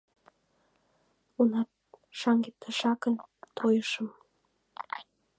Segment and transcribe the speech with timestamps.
[1.39, 1.61] Уна,
[2.19, 3.15] шаҥге тышакын
[3.57, 4.07] тойышым...